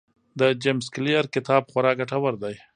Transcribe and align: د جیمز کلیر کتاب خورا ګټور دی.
د 0.39 0.41
جیمز 0.63 0.85
کلیر 0.95 1.25
کتاب 1.35 1.63
خورا 1.71 1.91
ګټور 1.99 2.33
دی. 2.43 2.55